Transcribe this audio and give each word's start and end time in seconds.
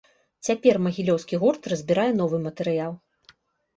Цяпер 0.47 0.79
магілёўскі 0.85 1.39
гурт 1.45 1.71
разбірае 1.75 2.11
новы 2.25 2.37
матэрыял. 2.47 2.93